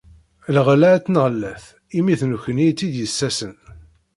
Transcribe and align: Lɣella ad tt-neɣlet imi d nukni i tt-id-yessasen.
Lɣella 0.55 0.87
ad 0.91 1.01
tt-neɣlet 1.03 1.63
imi 1.97 2.13
d 2.19 2.21
nukni 2.25 2.65
i 2.67 2.73
tt-id-yessasen. 2.73 3.53